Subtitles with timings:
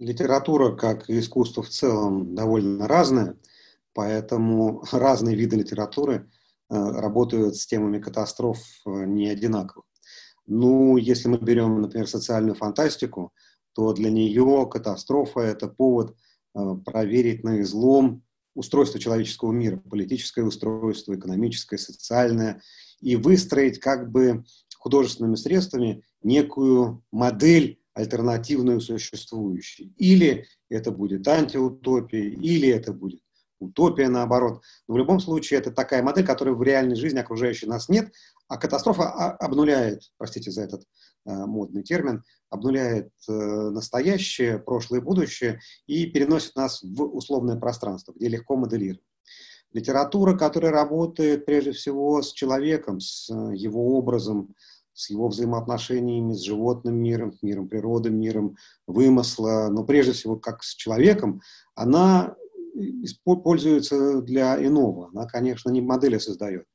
[0.00, 3.36] Литература, как и искусство в целом, довольно разная,
[3.92, 6.30] поэтому разные виды литературы
[6.70, 9.84] э, работают с темами катастроф э, не одинаково.
[10.46, 13.34] Ну, если мы берем, например, социальную фантастику,
[13.74, 16.16] то для нее катастрофа– это повод
[16.54, 22.62] э, проверить на излом устройство человеческого мира, политическое устройство, экономическое, социальное,
[23.02, 24.44] и выстроить как бы
[24.78, 29.92] художественными средствами некую модель альтернативную существующей.
[29.96, 33.20] Или это будет антиутопия, или это будет
[33.60, 34.62] утопия наоборот.
[34.88, 38.12] Но в любом случае это такая модель, которой в реальной жизни окружающей нас нет,
[38.48, 40.82] а катастрофа обнуляет, простите за этот
[41.26, 48.28] э, модный термин, обнуляет э, настоящее, прошлое будущее и переносит нас в условное пространство, где
[48.28, 49.04] легко моделировать.
[49.72, 54.54] Литература, которая работает прежде всего с человеком, с э, его образом,
[55.00, 58.56] с его взаимоотношениями с животным миром, миром природы, миром
[58.86, 61.40] вымысла, но прежде всего как с человеком,
[61.74, 62.36] она
[63.24, 65.08] пользуется для иного.
[65.08, 66.66] Она, конечно, не модели создает.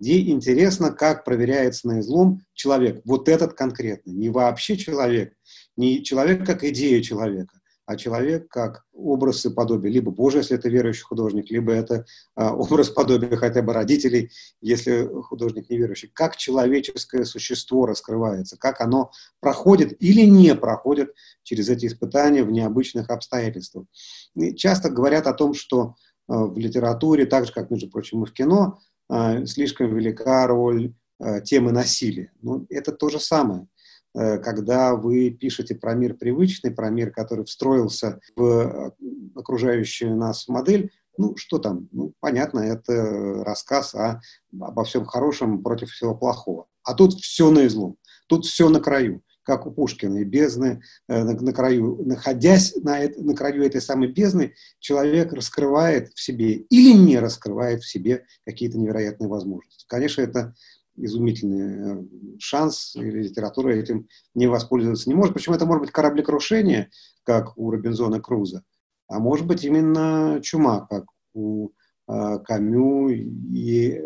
[0.00, 3.02] Ей интересно, как проверяется на излом человек.
[3.04, 4.12] Вот этот конкретно.
[4.12, 5.34] Не вообще человек,
[5.76, 10.68] не человек как идея человека, а человек как образ и подобие, либо Божий, если это
[10.68, 16.10] верующий художник, либо это а, образ подобия хотя бы родителей, если художник неверующий.
[16.12, 19.10] Как человеческое существо раскрывается, как оно
[19.40, 23.86] проходит или не проходит через эти испытания в необычных обстоятельствах.
[24.34, 28.26] И часто говорят о том, что а, в литературе, так же, как, между прочим, и
[28.26, 32.32] в кино, а, слишком велика роль а, темы насилия.
[32.40, 33.68] Но это то же самое.
[34.14, 38.90] Э, когда вы пишете про мир привычный, про мир, который встроился в э,
[39.34, 41.88] окружающую нас модель, ну, что там?
[41.92, 44.20] Ну, понятно, это рассказ о,
[44.60, 46.66] обо всем хорошем против всего плохого.
[46.82, 51.22] А тут все на излом, тут все на краю, как у Пушкина, и бездны э,
[51.22, 52.02] на, на краю.
[52.04, 57.82] Находясь на, это, на краю этой самой бездны, человек раскрывает в себе или не раскрывает
[57.82, 59.84] в себе какие-то невероятные возможности.
[59.88, 60.54] Конечно, это
[60.96, 62.04] изумительный э,
[62.38, 65.34] шанс, и литература этим не воспользоваться не может.
[65.34, 66.90] Почему это может быть кораблекрушение,
[67.24, 68.64] как у Робинзона Круза,
[69.08, 71.70] а может быть именно чума, как у
[72.08, 74.00] э, Камю, и,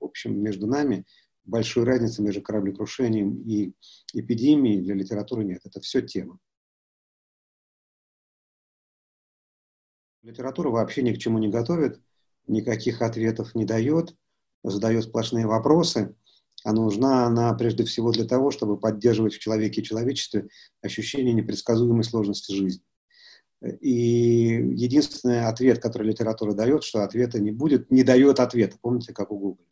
[0.00, 1.04] в общем, между нами
[1.44, 3.74] большой разницы между кораблекрушением и
[4.14, 5.60] эпидемией для литературы нет.
[5.64, 6.38] Это все тема.
[10.22, 12.00] Литература вообще ни к чему не готовит,
[12.46, 14.16] никаких ответов не дает–
[14.64, 16.14] задает сплошные вопросы,
[16.64, 20.48] а нужна она прежде всего для того, чтобы поддерживать в человеке и человечестве
[20.82, 22.82] ощущение непредсказуемой сложности жизни.
[23.80, 29.30] И единственный ответ, который литература дает, что ответа не будет, не дает ответа, помните, как
[29.30, 29.64] у Google.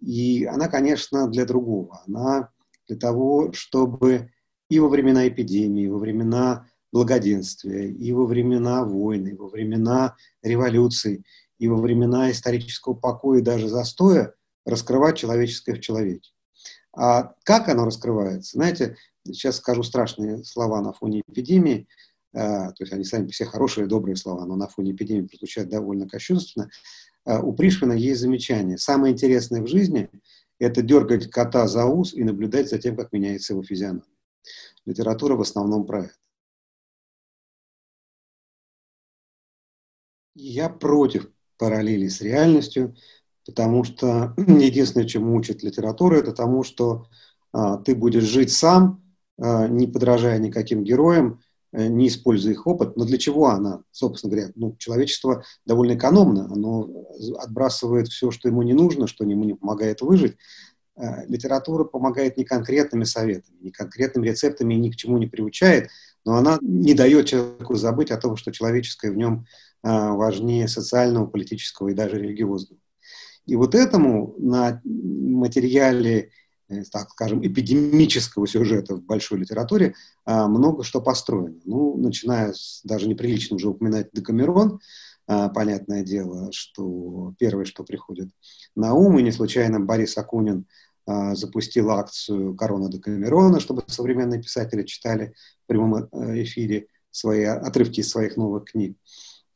[0.00, 2.02] И она, конечно, для другого.
[2.06, 2.50] Она
[2.86, 4.30] для того, чтобы
[4.68, 10.16] и во времена эпидемии, и во времена благоденствия, и во времена войны, и во времена
[10.42, 11.24] революции,
[11.58, 14.34] и во времена исторического покоя и даже застоя
[14.64, 16.30] раскрывать человеческое в человеке.
[16.96, 18.52] А как оно раскрывается?
[18.56, 21.86] Знаете, сейчас скажу страшные слова на фоне эпидемии,
[22.32, 26.08] э, то есть они сами все хорошие, добрые слова, но на фоне эпидемии прозвучат довольно
[26.08, 26.70] кощунственно.
[27.26, 28.78] Э, у Пришвина есть замечание.
[28.78, 30.10] Самое интересное в жизни–
[30.58, 34.04] это дергать кота за ус и наблюдать за тем, как меняется его физиономия.
[34.86, 36.14] Литература в основном про это.
[40.34, 42.94] Я против параллели с реальностью,
[43.44, 47.06] потому что единственное, чему учит литература, это тому, что
[47.52, 49.02] а, ты будешь жить сам,
[49.38, 51.40] а, не подражая никаким героям,
[51.72, 52.96] а, не используя их опыт.
[52.96, 54.52] Но для чего она, собственно говоря?
[54.54, 57.06] Ну, человечество довольно экономно, оно
[57.38, 60.36] отбрасывает все, что ему не нужно, что ему не помогает выжить.
[60.96, 65.90] А, литература помогает не конкретными советами, не конкретными рецептами и ни к чему не приучает,
[66.26, 69.46] но она не дает человеку забыть о том, что человеческое в нем
[69.82, 72.80] а, важнее социального, политического и даже религиозного.
[73.46, 76.32] И вот этому на материале,
[76.68, 79.94] э, так скажем, эпидемического сюжета в большой литературе
[80.24, 81.60] а, много что построено.
[81.64, 84.80] Ну, начиная с, даже неприлично уже упоминать Декамерон,
[85.28, 88.30] а, понятное дело, что первое, что приходит
[88.74, 90.66] на ум, и не случайно Борис Акунин
[91.06, 98.10] запустил акцию «Корона Декамерона», чтобы современные писатели читали в прямом э, эфире свои отрывки из
[98.10, 98.96] своих новых книг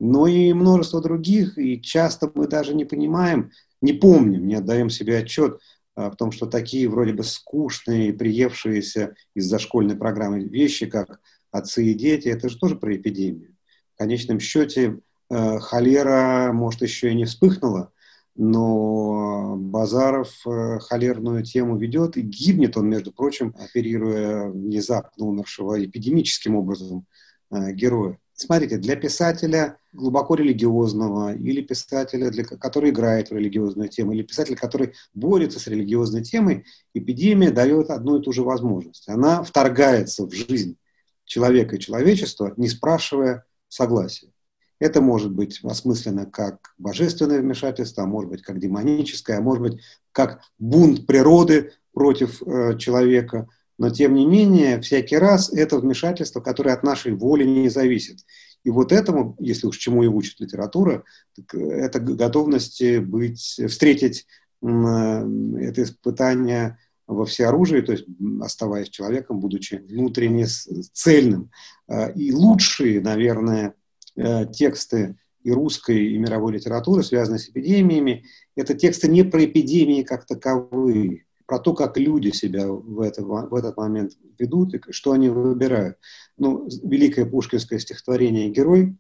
[0.01, 3.53] но и множество других, и часто мы даже не понимаем,
[3.83, 5.61] не помним, не отдаем себе отчет
[5.95, 11.21] а, в том, что такие вроде бы скучные, приевшиеся из-за школьной программы вещи, как
[11.53, 13.55] отцы и дети, это же тоже про эпидемию.
[13.95, 17.93] В конечном счете э, холера, может, еще и не вспыхнула,
[18.43, 26.57] но Базаров э, холерную тему ведет, и гибнет он, между прочим, оперируя внезапно умершего эпидемическим
[26.57, 27.05] образом
[27.51, 28.17] героя.
[28.33, 34.57] Смотрите, для писателя глубоко религиозного, или писателя, для, который играет в религиозную тему, или писателя,
[34.57, 36.65] который борется с религиозной темой,
[36.95, 39.07] эпидемия дает одну и ту же возможность.
[39.11, 40.79] Она вторгается в жизнь
[41.27, 44.33] человека и человечества, не спрашивая согласия.
[44.81, 49.81] Это может быть осмысленно как божественное вмешательство, а может быть как демоническое, а может быть
[50.11, 53.47] как бунт природы против э, человека.
[53.79, 58.19] Но тем не менее, всякий раз это вмешательство, которое от нашей воли не зависит.
[58.65, 61.05] И вот этому, если уж чему и учит литература,
[61.53, 64.27] это готовность быть, встретить
[64.63, 68.05] это испытание во всеоружии, то есть
[68.41, 70.47] оставаясь человеком, будучи внутренне
[70.93, 71.51] цельным.
[71.89, 73.75] А, и лучшие, наверное,
[74.17, 78.25] э, тексты и русской, и мировой литературы, связанные с эпидемиями,
[78.57, 83.55] это тексты не про эпидемии как таковые, про то, как люди себя в, это, в
[83.55, 85.97] этот момент ведут и что они выбирают.
[86.37, 88.97] Ну, великое пушкинское стихотворение «Герой»,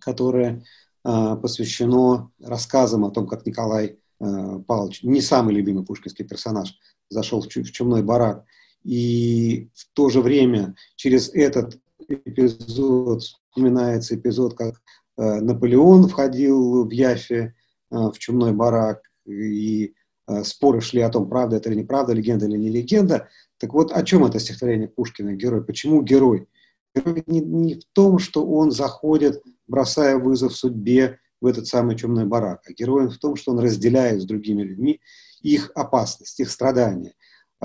[0.00, 0.64] которое
[1.04, 6.78] э, посвящено рассказам о том, как Николай э, Павлович, не самый любимый пушкинский персонаж,
[7.10, 8.44] зашел в, в чумной барак.
[8.82, 14.74] И в то же время через этот эпизод вспоминается эпизод, как
[15.16, 17.54] э, Наполеон входил в Яфе
[17.90, 19.94] э, в чумной барак, и
[20.26, 23.28] Э, споры шли о том, правда это или неправда, легенда или не легенда.
[23.58, 25.64] Так вот, о чем это стихотворение Пушкина «Герой»?
[25.64, 26.48] Почему герой?
[26.94, 32.24] Герой не, не в том, что он заходит, бросая вызов судьбе в этот самый чумной
[32.24, 35.00] барак, а герой в том, что он разделяет с другими людьми
[35.42, 37.12] их опасность, их страдания.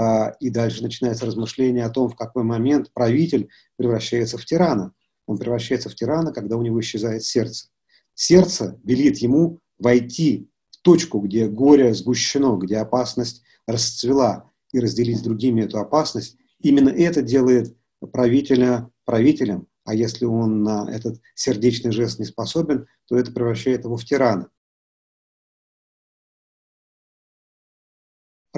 [0.01, 4.93] А, и дальше начинается размышление о том, в какой момент правитель превращается в тирана.
[5.25, 7.67] Он превращается в тирана, когда у него исчезает сердце.
[8.13, 10.49] Сердце велит ему войти
[10.83, 17.21] точку, где горе сгущено, где опасность расцвела, и разделить с другими эту опасность, именно это
[17.21, 17.75] делает
[18.13, 23.97] правителя правителем, а если он на этот сердечный жест не способен, то это превращает его
[23.97, 24.47] в тирана.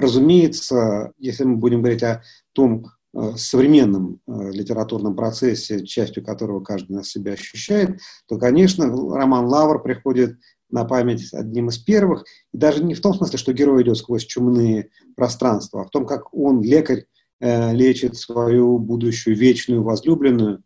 [0.02, 2.22] Разумеется, если мы будем говорить о
[2.54, 9.46] том э, современном э, литературном процессе, частью которого каждый на себя ощущает, то, конечно, роман
[9.46, 10.40] «Лавр» приходит
[10.70, 12.24] на память одним из первых.
[12.52, 16.04] И даже не в том смысле, что герой идет сквозь чумные пространства, а в том,
[16.04, 17.04] как он, лекарь,
[17.38, 20.64] э, лечит свою будущую вечную возлюбленную.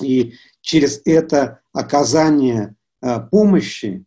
[0.00, 2.76] И через это оказание
[3.30, 4.04] помощи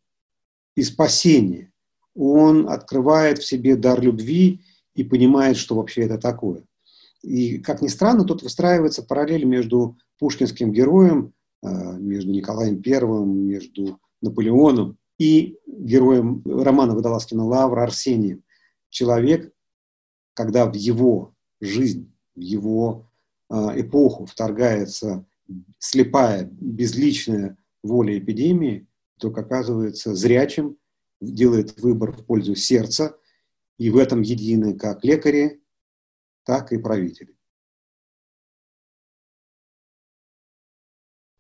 [0.76, 1.70] и спасения
[2.16, 4.62] он открывает в себе дар любви
[5.00, 6.64] и понимает, что вообще это такое.
[7.22, 13.98] И, как ни странно, тут выстраивается параллель между пушкинским героем, э, между Николаем Первым, между
[14.22, 18.44] Наполеоном и героем романа Водолазкина «Лавра» Арсением.
[18.90, 19.54] Человек,
[20.34, 23.10] когда в его жизнь, в его
[23.50, 25.26] э, эпоху вторгается
[25.78, 28.86] слепая, безличная воля эпидемии,
[29.18, 30.76] то оказывается зрячим,
[31.22, 33.16] делает выбор в пользу сердца,
[33.80, 35.64] и в этом едины как лекари,
[36.44, 37.36] так и правители.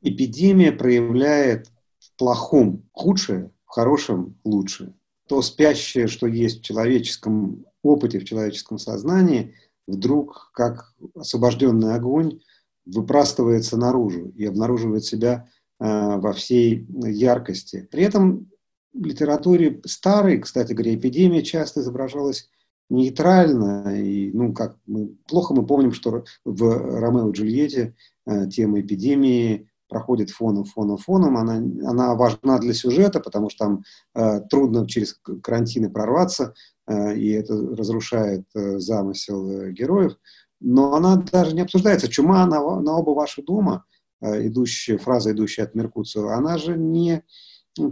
[0.01, 1.67] Эпидемия проявляет
[1.99, 4.95] в плохом худшее, в хорошем лучше.
[5.27, 9.53] То спящее, что есть в человеческом опыте, в человеческом сознании,
[9.85, 12.39] вдруг, как освобожденный огонь,
[12.85, 17.87] выпрастывается наружу и обнаруживает себя э, во всей яркости.
[17.91, 18.49] При этом
[18.93, 22.49] литературе старой, кстати говоря, эпидемия часто изображалась
[22.89, 23.95] нейтрально.
[24.01, 29.69] И, ну, как мы, плохо мы помним, что в Ромео и Джульетте э, тема эпидемии
[29.87, 31.37] проходит фоном, фоном, фоном.
[31.37, 31.55] Она,
[31.89, 33.83] она важна для сюжета, потому что там
[34.15, 36.53] э, трудно через карантины прорваться,
[36.87, 40.15] э, и это разрушает э, замысел э, героев.
[40.61, 42.07] Но она даже не обсуждается.
[42.07, 43.85] Чума на, на оба ваши дома,
[44.21, 47.23] э, идущая, фраза, идущая от Меркуцио, она же не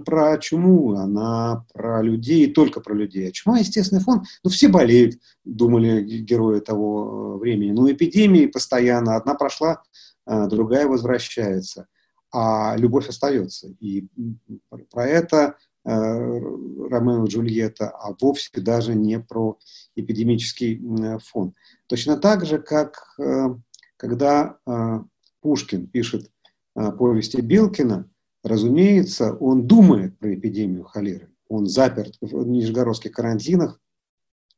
[0.05, 3.29] про чуму, она про людей, только про людей.
[3.29, 4.23] А чума– естественный фон.
[4.43, 7.71] Ну, все болеют, думали герои того э, времени.
[7.71, 9.15] Ну, эпидемии постоянно.
[9.15, 9.81] Одна прошла,
[10.25, 11.87] а, другая возвращается,
[12.31, 13.69] а любовь остается.
[13.79, 14.07] И
[14.89, 19.57] про это э, Ромео и Джульетта, а вовсе даже не про
[19.95, 20.81] эпидемический
[21.19, 21.55] фон.
[21.87, 23.55] Точно так же, как э,
[23.95, 24.99] когда э,
[25.41, 26.29] Пушкин пишет
[26.99, 28.07] повести Билкина,
[28.47, 31.29] разумеется, он думает про эпидемию холеры.
[31.49, 33.79] Он заперт в нижегородских карантинах,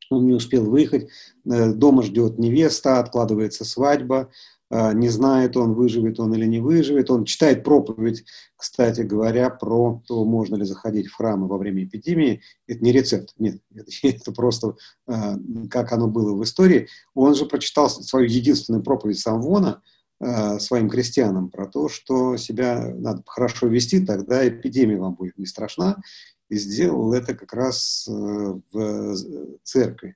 [0.10, 1.08] он не успел выехать,
[1.44, 4.32] дома ждет невеста, откладывается свадьба,
[4.72, 7.10] а, не знает он, выживет он или не выживет.
[7.10, 8.24] Он читает проповедь,
[8.56, 12.42] кстати говоря, про то, можно ли заходить в храмы во время эпидемии.
[12.68, 13.62] Это не рецепт, нет,
[14.04, 14.76] это просто
[15.08, 15.38] а,
[15.70, 16.88] как оно было в истории.
[17.16, 23.24] Он же прочитал свою единственную проповедь Самвона, э, своим крестьянам про то, что себя надо
[23.26, 26.02] хорошо вести, тогда эпидемия вам будет не страшна,
[26.50, 29.16] и сделал это как раз э, в
[29.64, 30.16] церкви.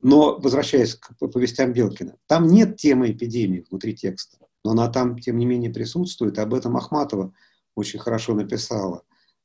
[0.00, 5.38] Но, возвращаясь к повестям Белкина, там нет темы эпидемии внутри текста, но она там, тем
[5.38, 6.38] не менее, присутствует.
[6.38, 7.32] Об этом Ахматова
[7.74, 9.02] очень хорошо написала.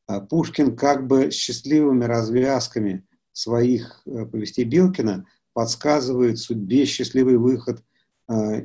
[0.08, 7.84] А Пушкин как бы счастливыми развязками своих э, повестей Белкина подсказывает судьбе счастливый выход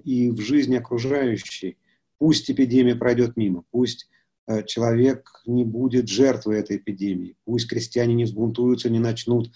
[0.05, 1.77] и в жизни окружающей.
[2.19, 4.09] Пусть эпидемия пройдет мимо, пусть
[4.47, 9.53] э, человек не будет жертвой этой эпидемии, пусть крестьяне не сбунтуются, не начнут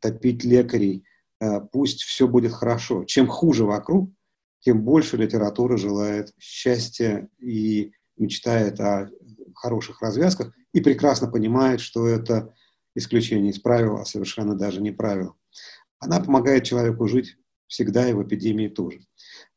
[0.00, 1.04] топить лекарей,
[1.72, 3.04] пусть все будет хорошо.
[3.04, 4.10] Чем хуже вокруг,
[4.60, 9.10] тем больше литература желает счастья и мечтает о
[9.54, 12.54] хороших развязках и прекрасно понимает, что это
[12.94, 15.34] исключение из правил, а совершенно даже не правило.
[15.98, 19.00] Она помогает человеку жить всегда и в эпидемии тоже.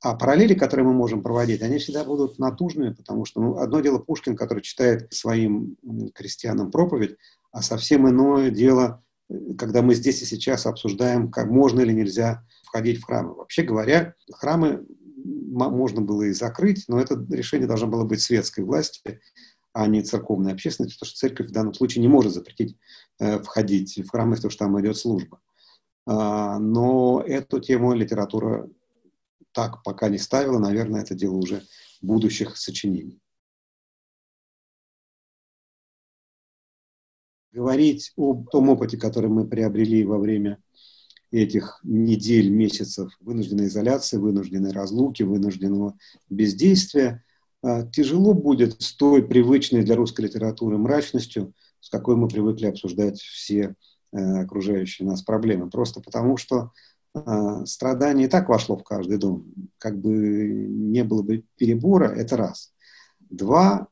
[0.02, 4.00] А параллели, которые мы можем проводить, они всегда будут натужными, потому что ну, одно дело
[4.00, 5.76] Пушкин, который читает своим
[6.14, 7.18] крестьянам проповедь,
[7.52, 9.04] а совсем иное дело,
[9.58, 13.34] когда мы здесь и сейчас обсуждаем, как можно или нельзя входить в храмы.
[13.34, 19.20] Вообще говоря, храмы можно было и закрыть, но это решение должно было быть светской власти,
[19.74, 22.78] а не церковной общественности, потому что церковь в данном случае не может запретить
[23.20, 25.40] э, входить в храм, если уж там идет служба.
[26.08, 28.70] А, но эту тему литература
[29.58, 31.64] так пока не ставила, наверное, это дело уже
[32.04, 33.20] будущих сочинений.
[37.52, 40.62] Говорить о том опыте, который мы приобрели во время
[41.32, 45.98] этих недель, месяцев вынужденной изоляции, вынужденной разлуки, вынужденного
[46.30, 47.24] бездействия–
[47.64, 53.20] а, тяжело будет с той привычной для русской литературы мрачностью, с какой мы привыкли обсуждать
[53.20, 53.76] все
[54.12, 55.70] э, окружающие нас проблемы.
[55.70, 56.72] Просто потому, что
[57.66, 59.46] страдание и так вошло в каждый дом.
[59.78, 62.74] Как бы не было бы перебора, это раз.
[63.30, 63.88] Два,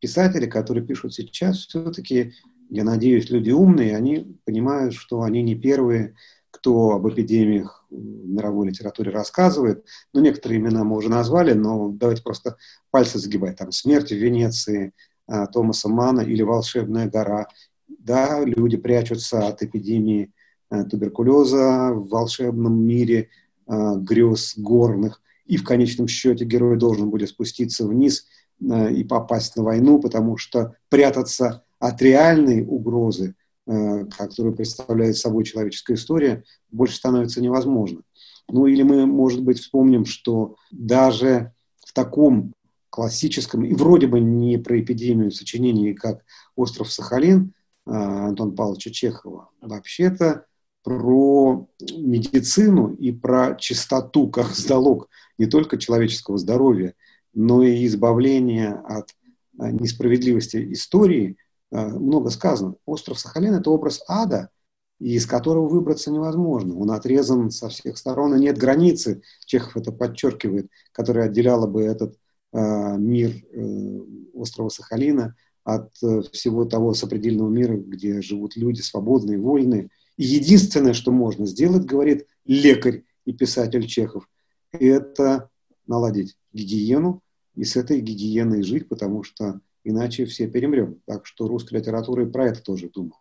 [0.00, 2.32] писатели, которые пишут сейчас, все-таки,
[2.68, 6.14] я надеюсь, люди умные, они понимают, что они не первые,
[6.50, 9.84] кто об эпидемиях в мировой литературе рассказывает.
[10.12, 12.56] Ну, некоторые имена мы уже назвали, но давайте просто
[12.90, 13.56] пальцы загибать.
[13.56, 14.92] Там «Смерть в Венеции»
[15.26, 17.46] а, Томаса Мана или «Волшебная гора».
[17.88, 20.32] Да, люди прячутся от эпидемии
[20.70, 23.28] туберкулеза в волшебном мире
[23.66, 25.20] а, грез горных.
[25.46, 28.26] И в конечном счете герой должен будет спуститься вниз
[28.60, 33.34] и попасть на войну, потому что прятаться от реальной угрозы
[33.72, 38.00] Э, которую представляет собой человеческая история, больше становится невозможно.
[38.48, 41.52] Ну или мы, может быть, вспомним, что даже
[41.86, 42.52] в таком
[42.88, 46.24] классическом и вроде бы не про эпидемию сочинении, как
[46.56, 47.52] «Остров Сахалин»
[47.86, 50.46] э, Антона Павловича Чехова, вообще-то
[50.82, 55.08] про медицину и про чистоту как залог
[55.38, 56.94] не только человеческого здоровья,
[57.34, 59.10] но и избавления от
[59.58, 61.36] э, несправедливости истории–
[61.70, 62.74] Э, много сказано.
[62.84, 64.50] Остров Сахалин– это образ ада,
[64.98, 66.76] из которого выбраться невозможно.
[66.76, 72.16] Он отрезан со всех сторон, и нет границы, Чехов это подчеркивает, которая отделяла бы этот
[72.52, 74.00] э, мир э,
[74.34, 79.90] острова Сахалина от э, всего того сопредельного мира, где живут люди свободные, вольные.
[80.22, 84.28] Единственное, что можно сделать, говорит лекарь и писатель Чехов,
[84.70, 85.48] это
[85.86, 87.22] наладить гигиену
[87.54, 91.00] и с этой гигиеной жить, потому что иначе все перемрем.
[91.06, 93.16] Так что русская литература и про это тоже думала.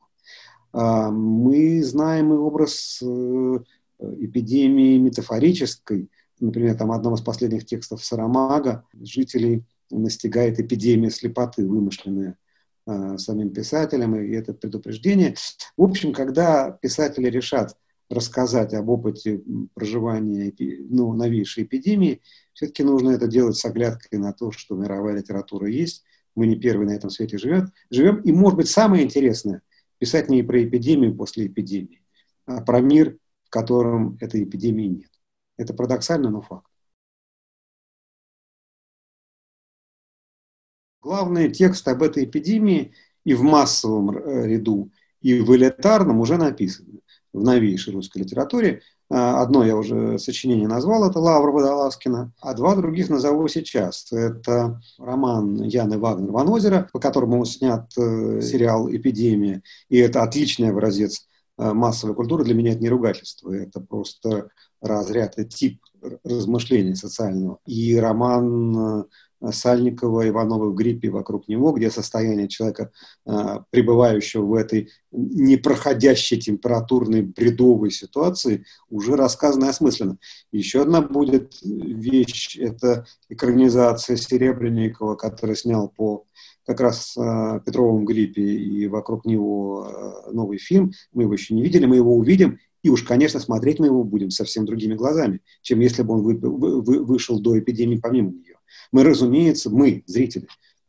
[0.74, 3.60] А, мы знаем и образ э,
[4.20, 6.10] эпидемии метафорической.
[6.42, 12.38] Например, там одном из последних текстов Сарамага жителей настигает эпидемия слепоты, вымышленная
[12.90, 15.36] а, самим писателем, и это предупреждение.
[15.78, 17.78] В общем, когда писатели решат
[18.10, 19.44] рассказать об опыте
[19.76, 20.52] проживания
[20.90, 22.22] ну, новейшей эпидемии,
[22.54, 26.04] все-таки нужно это делать с оглядкой на то, что мировая литература есть,
[26.34, 28.22] мы не первые на этом свете живем, живем.
[28.22, 29.62] И, может быть, самое интересное,
[30.00, 32.02] писать не про эпидемию после эпидемии,
[32.48, 35.12] а про мир, в котором этой эпидемии нет.
[35.58, 36.69] Это парадоксально, но факт.
[41.02, 44.92] Главные тексты об этой эпидемии и в массовом э, ряду,
[45.22, 47.00] и в элитарном уже написаны
[47.34, 48.82] в новейшей русской литературе.
[49.12, 54.12] А, одно я уже сочинение назвал, это Лавра Водолазкина, а два других назову сейчас.
[54.12, 60.70] Это роман Яны Вагнер «Ван озеро», по которому снят э, сериал «Эпидемия», и это отличный
[60.70, 61.28] образец
[61.58, 62.44] э, массовой культуры.
[62.44, 64.50] Для меня это не ругательство, это просто
[64.82, 65.82] разряд и тип
[66.24, 67.60] размышления социального.
[67.66, 69.06] И роман
[69.52, 72.92] Сальникова, Иванова в гриппе вокруг него, где состояние человека,
[73.26, 80.18] а, пребывающего в этой непроходящей температурной бредовой ситуации, уже рассказано и осмысленно.
[80.52, 86.26] Еще одна будет вещь, это экранизация Серебренникова, который снял по
[86.66, 89.88] как раз э, Петровом гриппе и вокруг него
[90.28, 90.92] э, новый фильм.
[91.12, 94.30] Мы его еще не видели, мы его увидим, и уж, конечно, смотреть мы его будем
[94.30, 98.59] совсем другими глазами, чем если бы он вы, вы, вышел до эпидемии помимо нее.
[98.92, 100.48] Мы, разумеется, мы, зрители,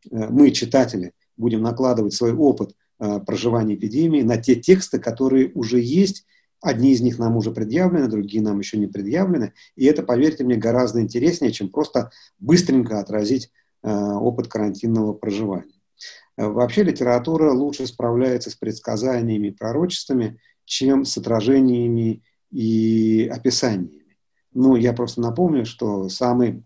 [0.09, 5.79] э, мы, читатели, будем накладывать свой опыт э, проживания эпидемии на те тексты, которые уже
[5.79, 6.25] есть.
[6.61, 9.53] Одни из них нам уже предъявлены, другие нам еще не предъявлены.
[9.75, 13.51] И это, поверьте мне, гораздо интереснее, чем просто быстренько отразить
[13.83, 15.73] э, опыт карантинного проживания.
[16.37, 24.17] Вообще литература лучше справляется с предсказаниями и пророчествами, чем с отражениями и описаниями.
[24.53, 26.63] Ну, я просто напомню, что самый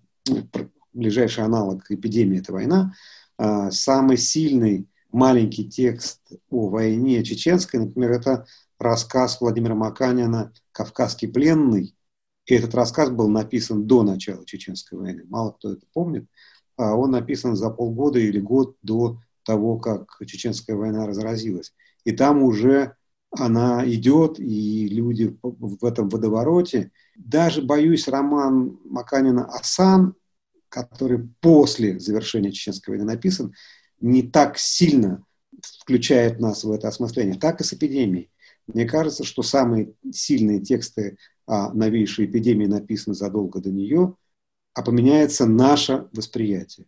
[0.95, 2.93] ближайший аналог эпидемии– это война.
[3.37, 8.45] А, самый сильный маленький текст о войне чеченской, например, это
[8.79, 11.95] рассказ Владимира Маканина «Кавказский пленный».
[12.45, 15.23] И этот рассказ был написан до начала Чеченской войны.
[15.27, 16.27] Мало кто это помнит.
[16.77, 21.73] А он написан за полгода или год до того, как Чеченская война разразилась.
[22.03, 22.95] И там уже
[23.31, 26.91] она идет, и люди в этом водовороте.
[27.15, 30.15] Даже, боюсь, роман Маканина «Асан»,
[30.75, 33.53] который после завершения Чеченской войны написан,
[34.01, 35.23] не так сильно
[35.79, 38.29] включает нас в это осмысление, так и с эпидемией.
[38.67, 44.15] Мне кажется, что самые сильные тексты о новейшей эпидемии написаны задолго до нее,
[44.73, 46.87] а поменяется наше восприятие.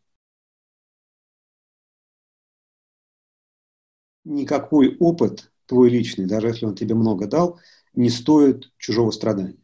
[4.26, 7.58] Никакой опыт твой личный, даже если он тебе много дал,
[7.94, 9.64] не стоит чужого страдания.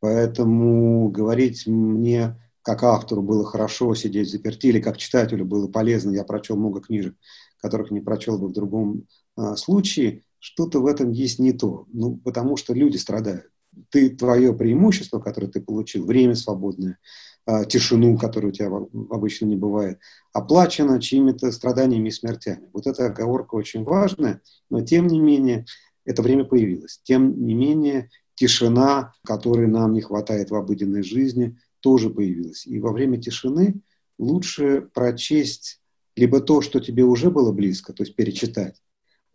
[0.00, 6.24] Поэтому говорить мне, как автору, было хорошо сидеть заперти, или как читателю было полезно, я
[6.24, 7.14] прочел много книжек,
[7.60, 9.06] которых не прочел бы в другом
[9.36, 11.86] а, случае, что-то в этом есть не то.
[11.92, 13.50] Ну, потому что люди страдают.
[13.90, 16.98] Ты, твое преимущество, которое ты получил, время свободное,
[17.44, 18.70] а, тишину, которую у тебя
[19.10, 19.98] обычно не бывает,
[20.32, 22.70] оплачено чьими-то страданиями и смертями.
[22.72, 25.66] Вот эта оговорка очень важная, но тем не менее
[26.06, 27.00] это время появилось.
[27.02, 32.66] Тем не менее тишина, которой нам не хватает в обыденной жизни, тоже появилась.
[32.66, 33.82] И во время тишины
[34.18, 35.82] лучше прочесть
[36.16, 38.82] либо то, что тебе уже было близко, то есть перечитать,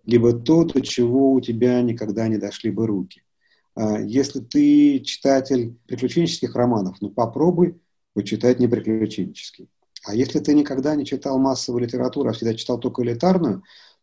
[0.04, 3.22] либо то, до чего у тебя никогда не дошли бы руки.
[3.76, 7.80] А, если ты читатель приключенческих романов, ну попробуй
[8.16, 9.70] почитать неприключенческий.
[10.06, 13.62] А если ты никогда не читал массовую литературу, а всегда читал только элитарную,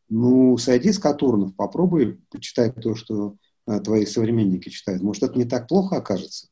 [0.09, 3.35] ну, сойди с Катурнов, попробуй почитать то, что
[3.67, 5.03] а, твои современники читают.
[5.03, 6.47] Может, это не так плохо окажется.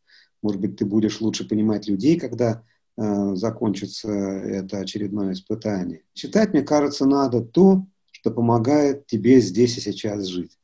[0.44, 2.62] Может быть, ты будешь лучше понимать людей, когда
[2.98, 6.02] э, закончится это очередное испытание.
[6.12, 10.58] Читать, мне кажется, надо то, что помогает тебе здесь и сейчас жить.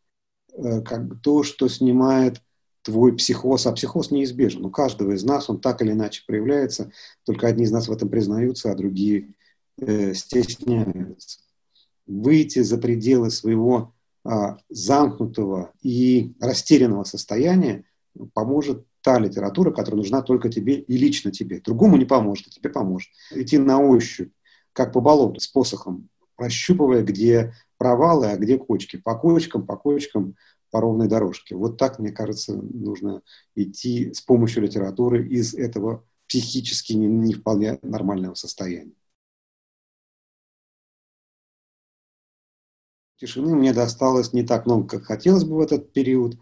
[0.53, 2.43] Э, как то, что снимает
[2.83, 4.66] твой психоз, а психоз неизбежен.
[4.66, 6.93] У каждого из нас он так или иначе проявляется,
[7.25, 9.33] только одни из нас в этом признаются, а другие
[9.79, 11.38] э, стесняются.
[12.07, 17.85] Выйти за пределы своего а, замкнутого и растерянного состояния
[18.35, 21.61] поможет та литература, которая нужна только тебе и лично тебе.
[21.61, 23.11] Другому не поможет, а тебе поможет.
[23.31, 24.33] Идти на ощупь,
[24.73, 28.97] как по болоту, с посохом, прощупывая, где провалы, а где кочки.
[28.97, 30.37] По кочкам, по кочкам
[30.71, 31.57] по ровной дорожке.
[31.57, 33.23] Вот так, мне кажется, нужно
[33.55, 38.95] идти с помощью литературы из этого психически не, не вполне нормального состояния.
[43.17, 46.39] Тишины мне досталось не так много, как хотелось бы в этот период,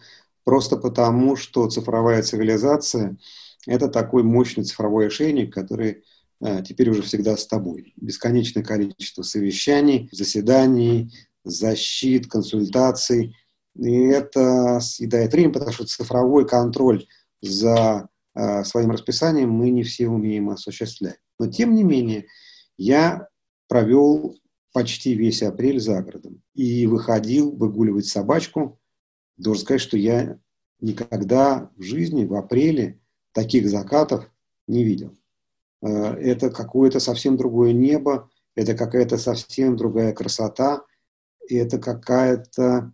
[0.48, 3.18] просто потому, что цифровая цивилизация–
[3.66, 6.04] это такой мощный цифровой ошейник, который
[6.40, 7.92] э, теперь уже всегда с тобой.
[7.96, 11.12] Бесконечное количество совещаний, заседаний,
[11.44, 13.36] защит, консультаций–
[13.78, 17.06] и это съедает время, потому что цифровой контроль
[17.40, 21.18] за э, своим расписанием мы не все умеем осуществлять.
[21.38, 22.26] Но тем не менее,
[22.76, 23.28] я
[23.68, 24.36] провел
[24.72, 28.77] почти весь апрель за городом и выходил выгуливать собачку.
[29.38, 30.38] Должен сказать, что я
[30.80, 33.00] никогда в жизни в апреле
[33.32, 34.30] таких закатов
[34.66, 35.16] не видел.
[35.82, 40.84] Э, это какое-то совсем другое небо, это какая-то совсем другая красота,
[41.48, 42.92] это какая-то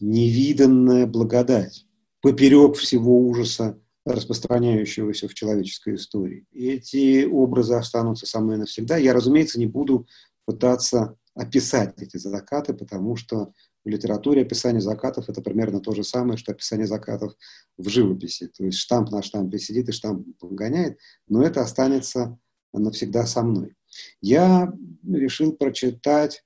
[0.00, 1.86] невиданная благодать
[2.22, 6.46] поперек всего ужаса, распространяющегося в человеческой истории.
[6.52, 8.96] Эти образы останутся со мной навсегда.
[8.96, 10.06] Я, разумеется, не буду
[10.44, 13.52] пытаться описать эти закаты, потому что
[13.84, 17.34] в литературе описание закатов это примерно то же самое, что описание закатов
[17.76, 18.46] в живописи.
[18.46, 22.38] То есть штамп на штампе сидит и штамп гоняет, но это останется
[22.72, 23.74] навсегда со мной.
[24.20, 24.72] Я
[25.06, 26.44] решил прочитать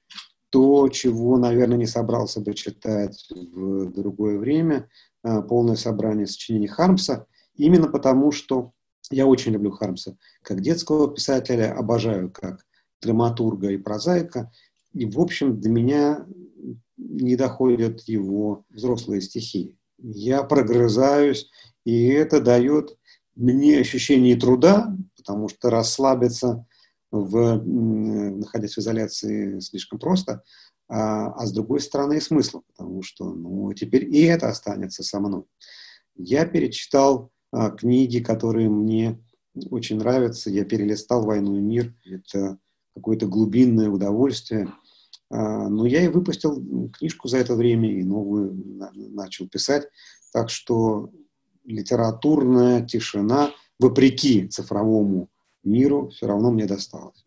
[0.50, 4.88] то, чего, наверное, не собрался бы читать в другое время,
[5.22, 8.72] а, полное собрание сочинений Хармса, именно потому, что
[9.10, 12.64] я очень люблю Хармса как детского писателя, обожаю как
[13.02, 14.50] драматурга и прозаика,
[14.92, 16.26] и, в общем, до меня
[16.96, 19.76] не доходят его взрослые стихи.
[19.98, 21.50] Я прогрызаюсь,
[21.84, 22.96] и это дает
[23.34, 26.66] мне ощущение труда, потому что расслабиться
[27.10, 30.42] в, находясь в изоляции слишком просто,
[30.88, 35.20] а, а с другой стороны и смысл, потому что ну, теперь и это останется со
[35.20, 35.44] мной.
[36.14, 39.20] Я перечитал а, книги, которые мне
[39.70, 40.50] очень нравятся.
[40.50, 41.94] Я перелистал «Войну и мир».
[42.04, 42.58] Это
[42.94, 44.72] какое-то глубинное удовольствие.
[45.30, 48.54] А, но я и выпустил книжку за это время, и новую
[48.94, 49.88] начал писать.
[50.32, 51.10] Так что
[51.64, 55.28] литературная тишина, вопреки цифровому
[55.64, 57.25] миру, все равно мне досталось.